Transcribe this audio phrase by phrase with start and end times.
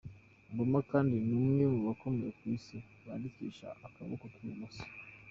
[0.51, 4.83] Obama kandi ni umwe mu bakomeye ku isi bandikisha akaboko k'ibumoso.